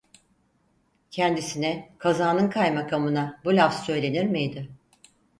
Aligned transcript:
Kendisine, 1.11 1.89
kazanın 1.97 2.49
kaymakamına 2.49 3.41
bu 3.45 3.55
laf 3.55 3.85
söylenir 3.85 4.23
miydi? 4.23 4.69